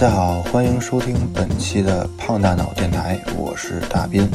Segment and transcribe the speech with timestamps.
[0.00, 4.26] 大家好，欢迎收听本期的胖大脑电台，我是大斌。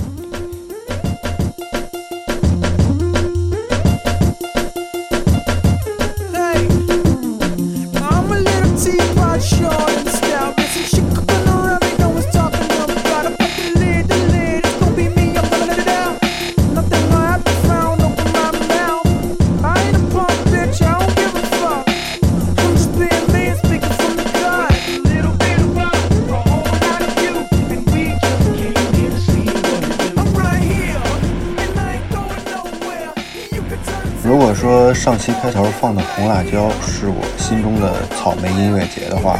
[35.06, 39.38] 上期开头放的《红辣椒》是我心中的草莓音乐节的话，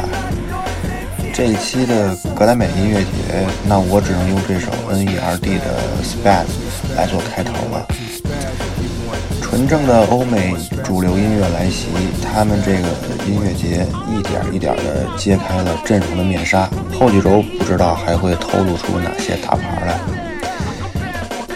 [1.34, 6.44] 这一期的格莱美音乐节，那我只能用这首 N.E.R.D 的《Spaz》
[6.96, 7.84] 来做开头了。
[9.42, 11.88] 纯正的欧美主流音乐来袭，
[12.22, 12.86] 他们这个
[13.26, 19.98] 音乐节一点一点的揭开了阵容的面纱，后几周不知道还会透露出哪些大牌来。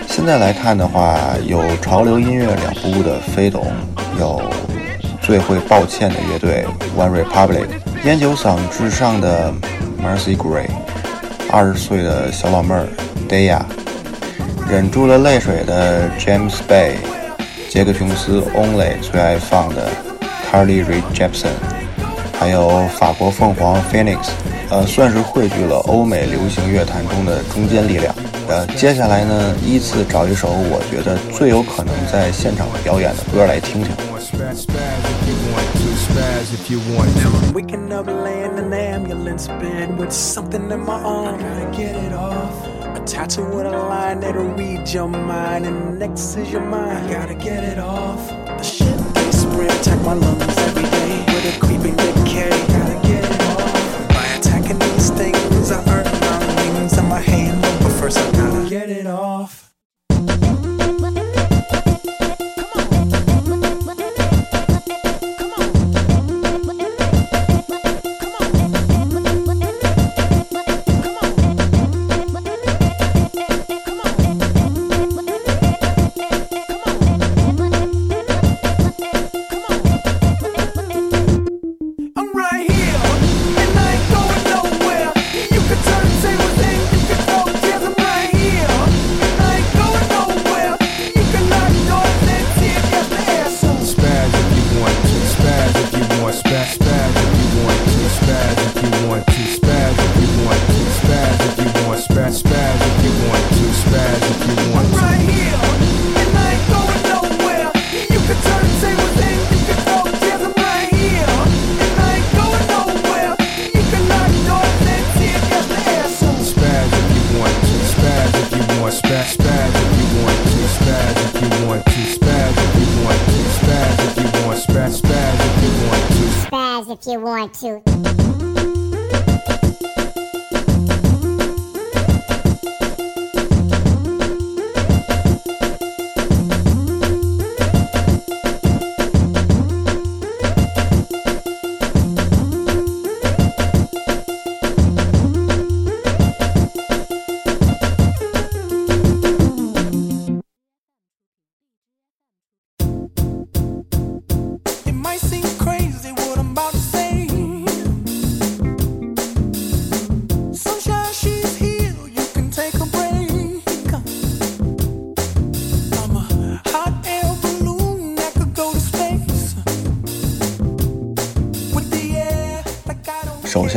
[0.09, 3.65] 现在来看的话，有潮流音乐两不误的飞董，
[4.19, 4.43] 有
[5.21, 6.67] 最会抱歉的乐队
[6.97, 7.67] One Republic，
[8.05, 9.53] 烟酒嗓至上的
[10.03, 10.69] Mercy Gray，
[11.51, 12.87] 二十岁的小老妹儿
[13.29, 13.61] Daya，
[14.69, 16.95] 忍住了泪水的 James Bay，
[17.69, 19.89] 杰克琼斯 Only 最爱放的
[20.51, 21.49] Carly Rae Jepsen，
[22.39, 24.31] 还有法国凤凰 Phoenix，
[24.71, 28.15] 呃，算是汇聚了欧美流行乐坛中的中坚力量。
[28.77, 33.95] 接下来呢，依次找一首我觉得最有可能在现场表演的歌来听听。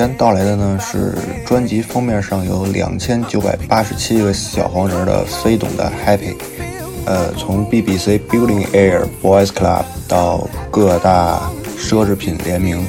[0.04, 1.16] 首先到来的呢是
[1.46, 6.36] 专辑封面上有两千九百八十七个小黄人的飞董的 Happy，
[7.06, 12.86] 呃，从 BBC Building Air Boys Club 到各大奢侈品联名，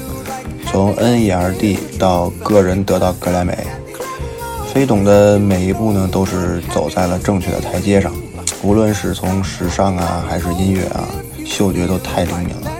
[0.66, 3.56] 从 NERD 到个人得到格莱美，
[4.72, 8.12] 飞董的每一步呢都是走在了正确的台阶上，
[8.64, 11.06] 无论是从时尚啊还是音乐啊，
[11.46, 12.73] 嗅觉都太灵敏了。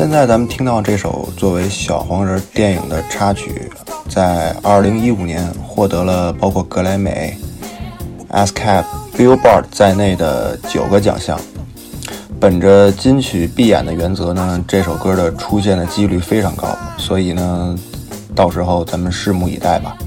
[0.00, 3.70] 现在咱们听到这首作为《小黄人》电影的插曲，
[4.08, 7.36] 在2015年获得了包括格莱美、
[8.28, 8.88] s c a p、
[9.22, 11.38] Billboard 在内的九个奖项。
[12.40, 17.76] 本着金曲必演的原则呢，这首歌的出现的几率非常高，所以呢，
[18.34, 19.98] 到时候咱们拭目以待吧。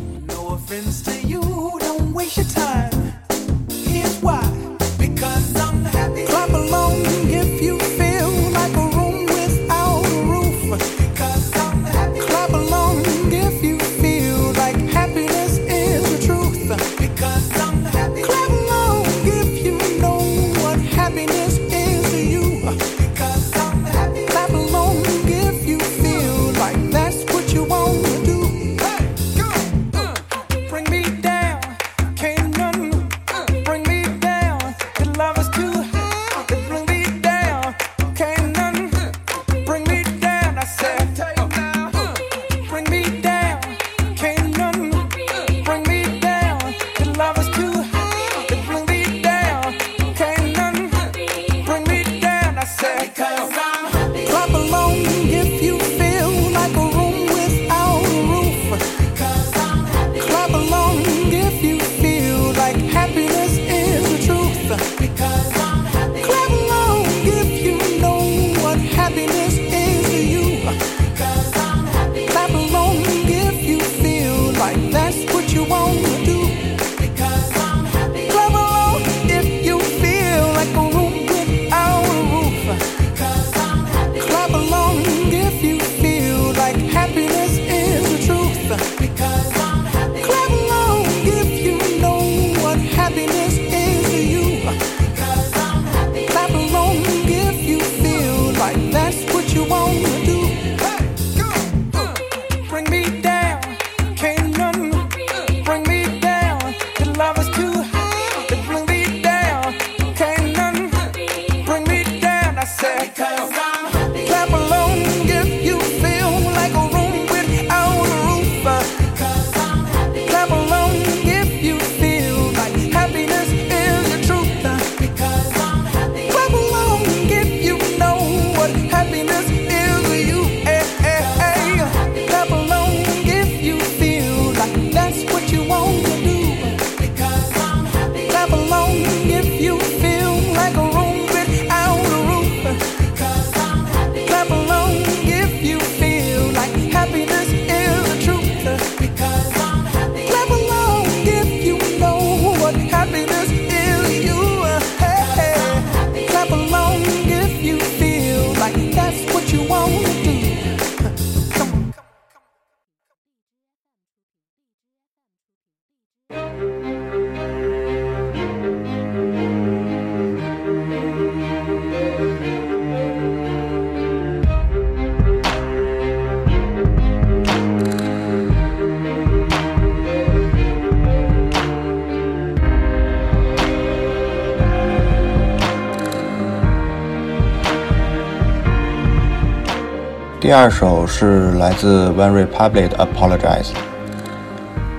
[190.44, 193.69] 第二首是来自 One Republic 的 Apologize。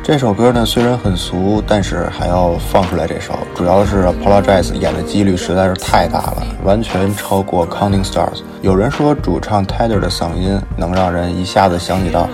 [0.03, 8.41] 这首歌呢虽然很俗，但是还要放出来这首，主要是 Apologize 演的几率实在是太大了，完全超过 Counting Stars。
[8.63, 12.27] 有人说主唱 Tyler 的嗓音能让人一下子想起到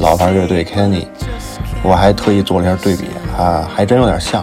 [0.00, 1.04] 老牌乐队 Kenny，
[1.82, 4.42] 我还特意做了一下对比啊，还真有点像。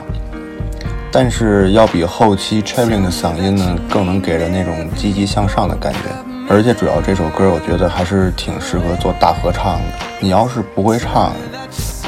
[1.12, 6.31] 但是要比后期 Traveling 的嗓音呢，更能给人那种积极向上的感觉。
[6.54, 9.94] 而且主要这首歌，我觉得还是挺适合做大合唱的。
[10.20, 11.34] 你要是不会唱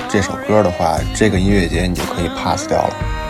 [0.10, 3.23] 这首歌的话，这个音乐节你就可以 pass 掉了。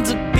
[0.00, 0.31] 子。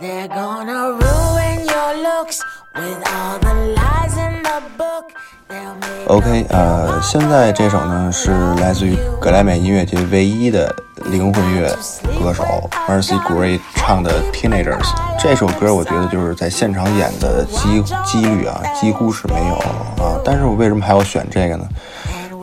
[0.00, 2.40] They're gonna ruin your looks
[2.76, 5.10] with all the lies in the book.
[5.48, 10.72] They'll make OK，呃，现在这首呢是来自于格莱美音乐节唯一的
[11.06, 11.76] 灵魂乐
[12.22, 12.44] 歌手
[12.86, 14.78] Mercy Gray 唱的《Teenagers》。
[15.18, 19.56] 这首歌我觉得就是在现场演的几几率啊几乎是没有
[20.04, 20.20] 啊。
[20.24, 21.66] 但是我为什么还要选这个呢？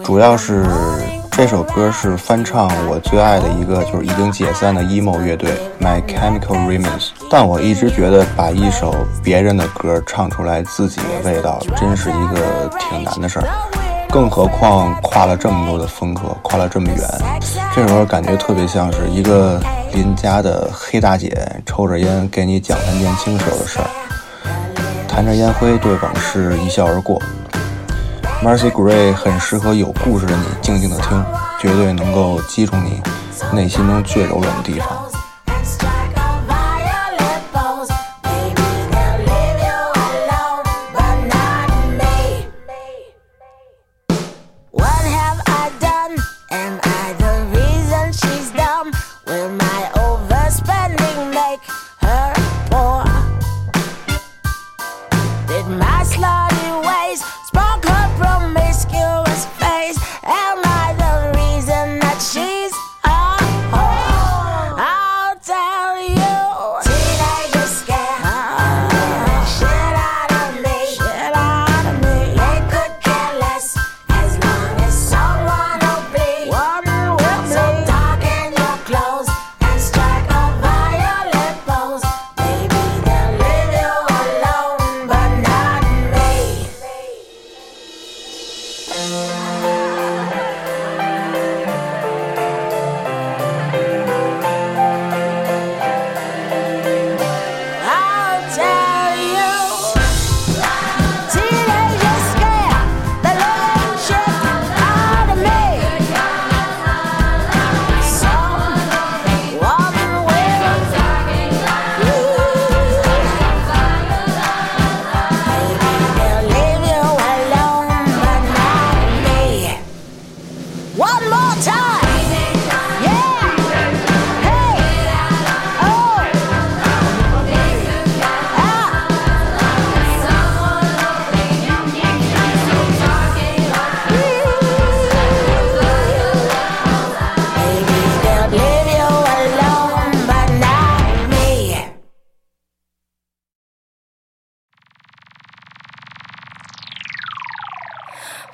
[0.03, 0.65] 主要是
[1.37, 5.51] 这首歌是翻唱我最爱的一个就是已经解散的 emo 乐队
[5.81, 7.09] My Chemical Romance。
[7.29, 13.47] 但我一直觉得把一首别人的歌唱出来自己的味道，真是一个挺难的事儿。
[14.09, 16.97] 更何况跨了这么多的风格，跨了这么远，
[17.75, 19.61] 这首歌感觉特别像是一个
[19.93, 23.89] 邻家的黑大姐抽着烟给你讲她年轻时候的事儿，
[25.05, 27.21] 弹着烟灰对往事一笑而过。
[28.45, 31.25] Mercy Gray 很适合有故事的你静静的听，
[31.59, 33.01] 绝对能够击中你
[33.51, 35.04] 内心中最柔软的地方。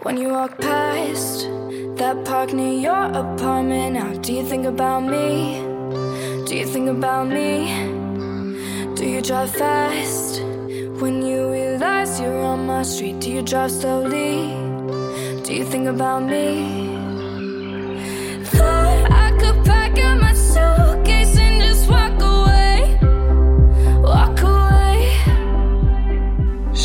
[0.04, 1.48] When you walk past
[1.98, 5.60] that park near your apartment now, do you think about me?
[6.48, 7.68] Do you think about me?
[8.96, 10.42] Do you drive fast?
[10.42, 14.48] When you realize you're on my street, do you drive slowly?
[15.44, 16.81] Do you think about me?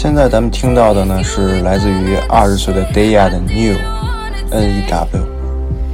[0.06, 3.76] 现在咱们听到的呢是来自于二十岁的 Daya 的 New
[4.52, 5.26] N E W，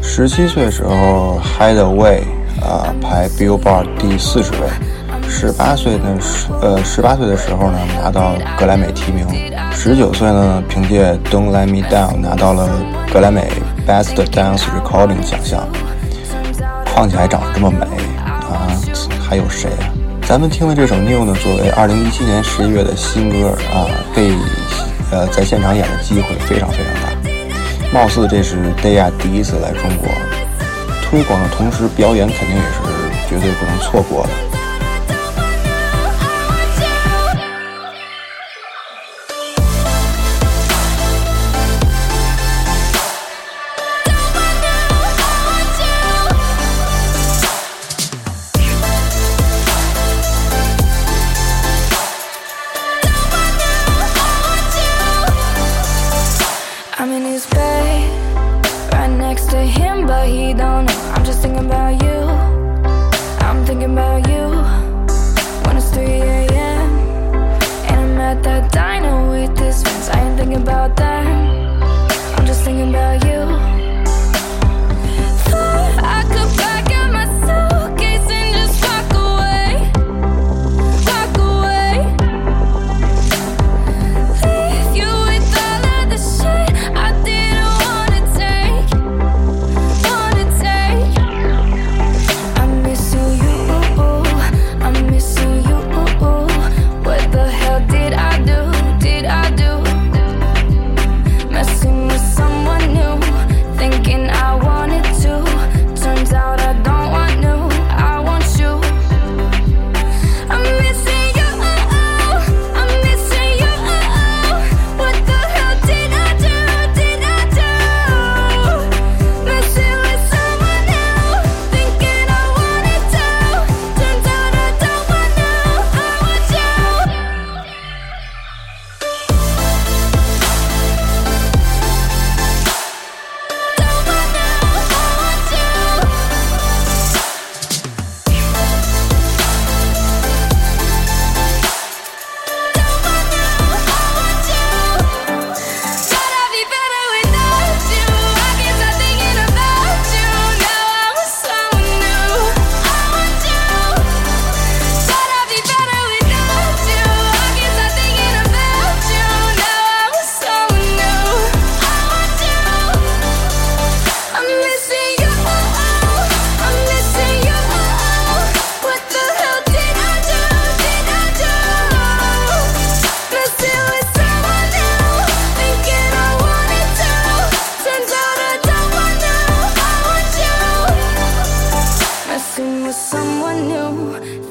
[0.03, 2.21] 十七岁时候 Hideaway
[2.61, 4.69] 啊排 Billboard 第四十位，
[5.31, 9.27] 十八岁呢十呃十八岁的时候呢拿到格莱美提名，
[9.73, 12.69] 十九岁呢凭借 Don't Let Me Down 拿到了
[13.11, 13.51] 格莱美
[13.89, 15.67] Best Dance Recording 奖项，
[16.95, 17.87] 况且还长得这么美
[18.19, 18.77] 啊，
[19.27, 20.02] 还有谁啊？
[20.29, 24.33] 咱们听的这首《New》呢，作为二零一七年十一月的新歌啊，被
[25.11, 27.13] 呃在现场演的机会非常非常大。
[27.93, 30.09] 貌似这是 Daya 第一次来中国，
[31.03, 34.52] 推广的同时表演肯定也是绝对不能错过的。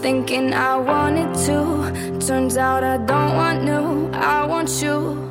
[0.02, 5.30] Thinking I wanted to, turns out I don't want new, I want you.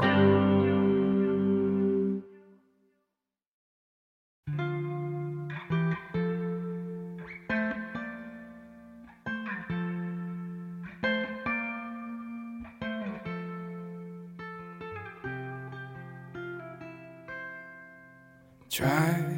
[18.71, 19.37] Try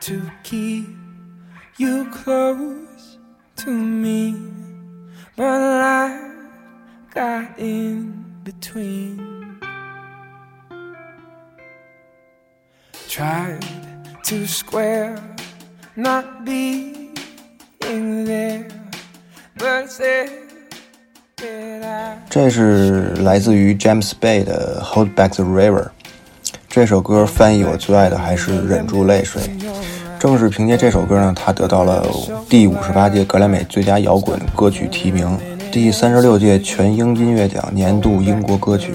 [0.00, 0.88] to keep
[1.78, 2.71] you close
[14.52, 15.16] square
[15.94, 17.10] not be
[17.88, 18.64] in there,
[19.58, 20.28] but said
[21.38, 22.18] that I.
[22.28, 25.84] 这是来自于 James Bay 的《Hold Back the River》。
[26.68, 29.42] 这首歌翻译我最爱的还是《忍住泪水》。
[30.18, 32.06] 正是凭借这首歌呢，他得到了
[32.48, 35.36] 第五十八届格莱美最佳摇滚歌曲提名、
[35.72, 38.94] 第三十六届全英音乐奖年度英国歌曲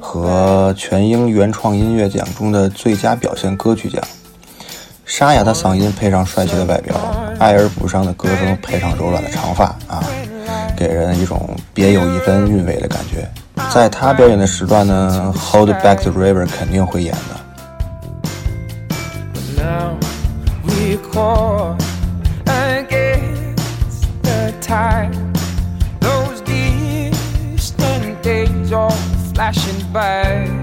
[0.00, 4.02] 和全英原创音乐奖中的最佳表现歌曲奖。
[5.04, 6.94] 沙哑的嗓音配上帅气的外表，
[7.38, 10.02] 爱而不伤的歌声配上柔软的长发啊，
[10.76, 13.28] 给人一种别有一番韵味的感觉。
[13.72, 17.40] 在他表演的时段呢，《Hold Back the River》肯定会演的。
[29.34, 30.61] Flashing by.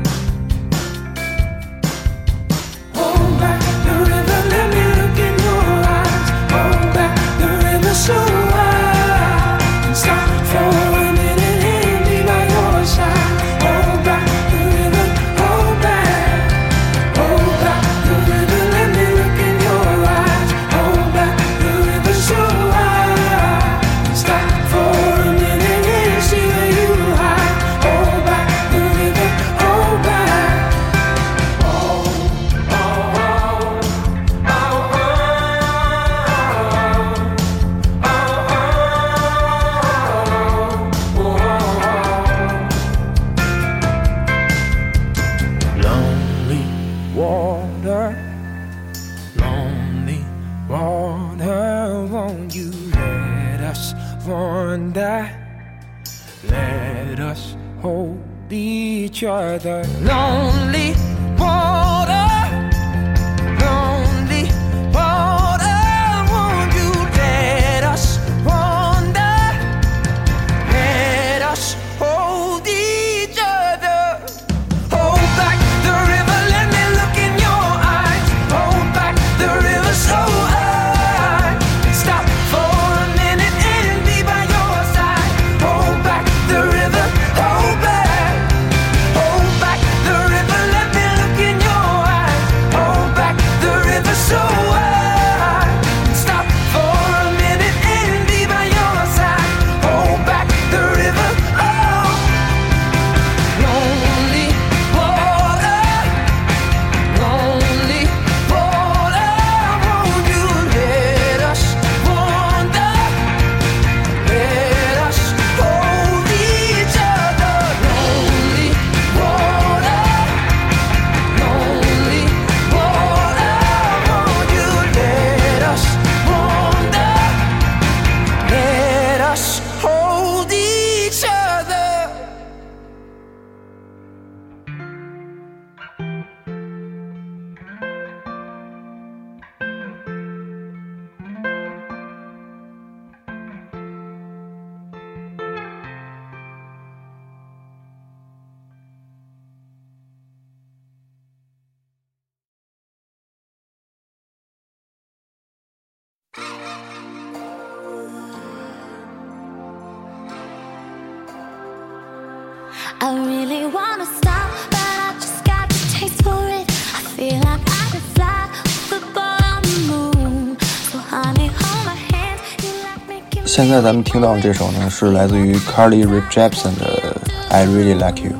[173.49, 177.01] 现在咱们听到的这首呢，是来自于 Carly Rae Jepsen 的
[177.49, 178.33] 《I Really Like You》。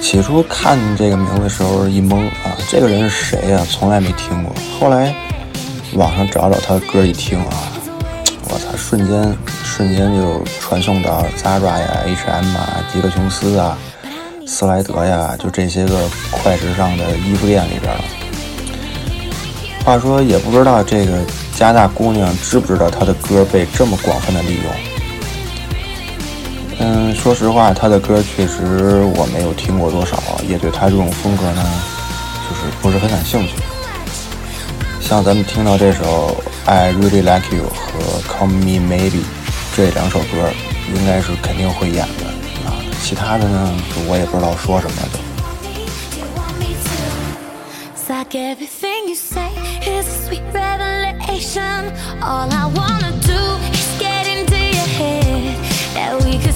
[0.00, 4.54] 起初看这个名字的时候一懵啊，这个人是谁呀、从来没听过。
[4.78, 5.12] 后来
[5.94, 7.72] 网上找找他的歌一听啊，
[8.50, 13.76] 我操，瞬间瞬间就传送到 Zara 呀、H&M 啊、吉克琼斯啊、
[14.46, 18.04] 斯莱德呀，就这些个快时尚的衣服店里边了。
[19.84, 21.18] 话说，也不知道这个
[21.56, 24.64] 加拿大姑娘知不知道她的歌被这么广泛的利用。
[26.78, 31.64] 嗯，说实话，她的歌确实我没有听过多少，也对她这种风格呢，
[32.46, 33.54] 就是不是很感兴趣。
[35.00, 36.36] 像咱们听到这首
[36.70, 39.10] 《I Really Like You》和《Call Me Maybe》
[39.74, 40.50] 这两首歌，
[40.94, 42.26] 应该是肯定会演的
[42.68, 42.76] 啊。
[43.02, 43.72] 其他的呢，
[44.06, 45.35] 我也不知道说什么就。
[48.26, 49.50] Like everything you say
[49.86, 51.92] is a sweet revelation.
[52.22, 55.54] All I wanna do is get into your head.
[55.94, 56.55] That we could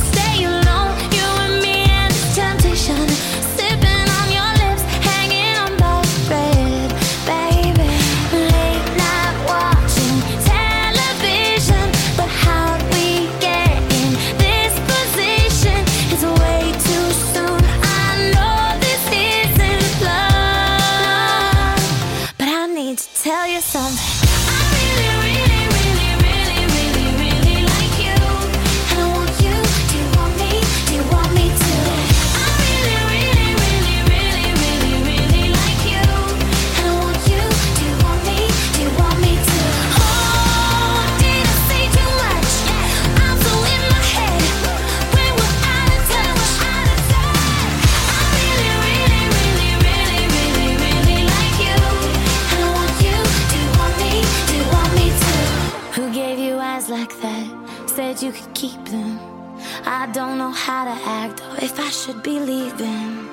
[59.87, 63.29] I don't know how to act or if I should be leaving.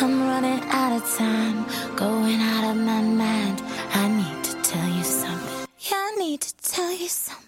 [0.00, 1.64] I'm running out of time,
[1.96, 3.62] going out of my mind.
[3.92, 5.66] I need to tell you something.
[5.80, 7.47] Yeah, I need to tell you something.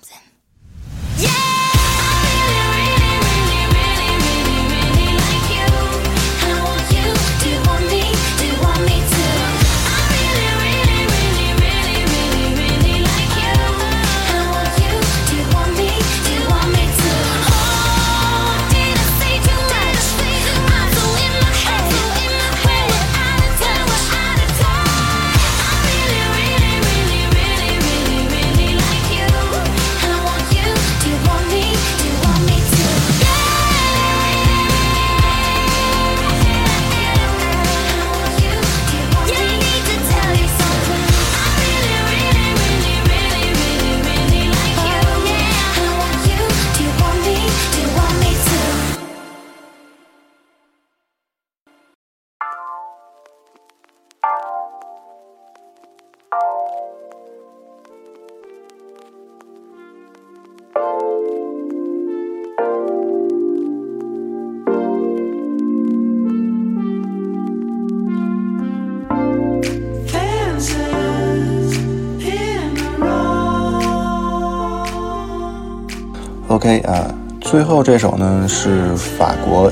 [76.79, 79.71] 啊，最后这首呢是法国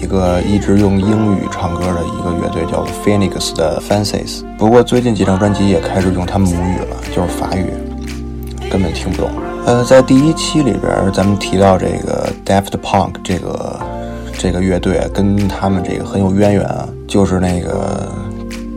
[0.00, 4.44] 一个一直用英语唱歌的一个乐队，叫做 Phoenix 的 Fences。
[4.58, 7.70] 不过最近几张专辑也开始用他们母语了，就是法语，
[8.70, 9.30] 根本听不懂。
[9.64, 13.80] 呃，在第一期里边，咱们提到这个 Daft Punk 这个
[14.38, 18.08] 这个乐队跟他们这个很有渊源啊，就是那个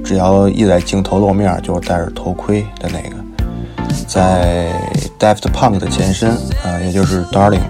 [0.04, 3.18] 只要一在镜头露面，就是戴着头盔的那个。
[4.08, 4.68] 在
[5.20, 6.32] Daft Punk 的前身
[6.64, 7.62] 啊、也就是 Darling，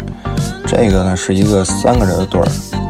[0.65, 2.47] 这个呢是一个三个人的队儿，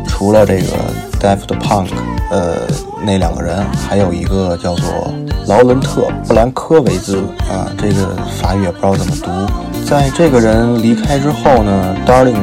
[0.07, 0.77] 除了这个
[1.19, 1.87] Daft Punk，
[2.31, 2.57] 呃，
[3.03, 5.13] 那两个人，还有一个叫做
[5.47, 7.17] 劳伦特·布兰科维兹
[7.49, 9.85] 啊，这个法语也不知道怎么读。
[9.85, 12.37] 在这个人离开之后呢，Darling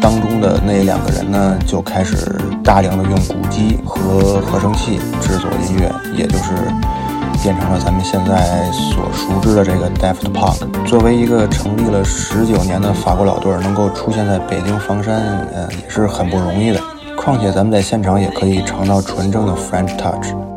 [0.00, 2.16] 当中的那两个人呢，就开始
[2.64, 6.54] 大量的用鼓机和合成器制作音乐，也就是
[7.42, 10.86] 变成了咱们现在所熟知的这个 Deft Punk。
[10.86, 15.16] 作为一个成立了十九年的法国老队儿，能够出现在北京房山，
[15.52, 16.80] 呃，也是很不容易的。
[17.16, 20.49] 况且咱们在现场也可以尝到纯正的 French touch。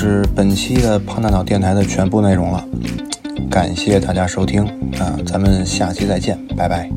[0.00, 2.64] 是本期的胖大脑电台的全部内容了，
[3.50, 4.64] 感谢大家收听
[5.00, 6.88] 啊、咱们下期再见，拜拜。